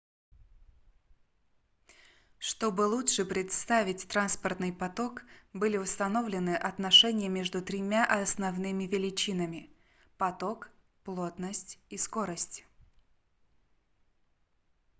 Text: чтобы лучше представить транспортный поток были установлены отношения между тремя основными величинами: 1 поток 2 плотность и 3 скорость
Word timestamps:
чтобы 2.39 2.87
лучше 2.87 3.23
представить 3.23 4.07
транспортный 4.07 4.73
поток 4.73 5.21
были 5.53 5.77
установлены 5.77 6.55
отношения 6.55 7.29
между 7.29 7.61
тремя 7.61 8.03
основными 8.07 8.85
величинами: 8.85 9.69
1 10.17 10.17
поток 10.17 10.71
2 11.05 11.13
плотность 11.15 11.77
и 11.89 11.97
3 11.97 11.97
скорость 11.99 12.65